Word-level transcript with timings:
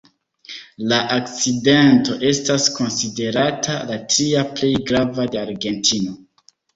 La 0.91 0.97
akcidento 1.15 2.15
estas 2.29 2.65
konsiderata 2.77 3.75
la 3.91 3.99
tria 4.15 4.41
plej 4.55 4.71
grava 4.93 5.27
de 5.37 5.41
Argentino. 5.43 6.15